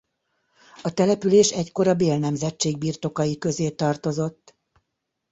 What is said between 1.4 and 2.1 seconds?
egykor a